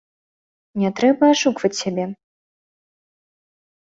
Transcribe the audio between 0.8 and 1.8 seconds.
Не трэба ашукваць